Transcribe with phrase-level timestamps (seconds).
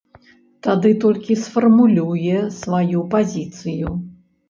[0.67, 3.97] Тады толькі сфармулюе сваю пазіцыю.